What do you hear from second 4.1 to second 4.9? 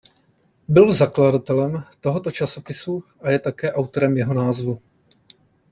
jeho názvu.